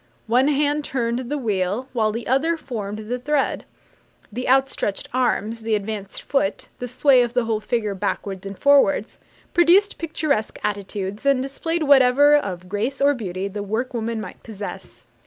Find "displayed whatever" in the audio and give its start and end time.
11.39-12.35